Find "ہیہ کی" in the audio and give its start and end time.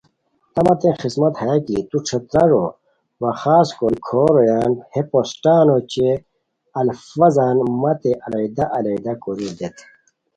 1.41-1.77